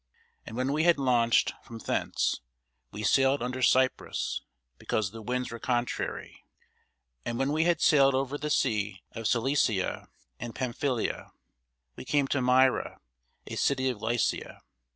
And 0.47 0.55
when 0.57 0.73
we 0.73 0.81
had 0.83 0.97
launched 0.97 1.53
from 1.63 1.77
thence, 1.77 2.39
we 2.91 3.03
sailed 3.03 3.43
under 3.43 3.61
Cyprus, 3.61 4.41
because 4.79 5.11
the 5.11 5.21
winds 5.21 5.51
were 5.51 5.59
contrary. 5.59 6.43
And 7.23 7.37
when 7.37 7.51
we 7.51 7.65
had 7.65 7.81
sailed 7.81 8.15
over 8.15 8.35
the 8.35 8.49
sea 8.49 9.03
of 9.11 9.27
Cilicia 9.27 10.07
and 10.39 10.55
Pamphylia, 10.55 11.33
we 11.95 12.03
came 12.03 12.25
to 12.29 12.41
Myra, 12.41 12.99
a 13.45 13.55
city 13.55 13.89
of 13.89 14.01
Lycia. 14.01 14.63